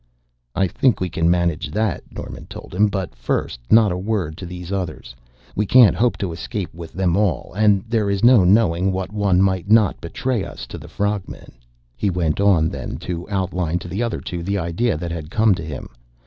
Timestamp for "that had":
14.97-15.29